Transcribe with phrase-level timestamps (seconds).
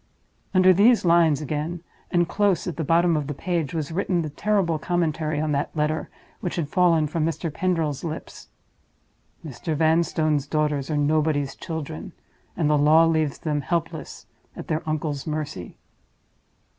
[0.51, 4.31] Under these lines again, and close at the bottom of the page, was written the
[4.31, 7.53] terrible commentary on that letter which had fallen from Mr.
[7.53, 8.47] Pendril's lips:
[9.45, 9.75] "Mr.
[9.75, 12.13] Vanstone's daughters are Nobody's Children,
[12.57, 14.25] and the law leaves them helpless
[14.55, 15.77] at their uncle's mercy."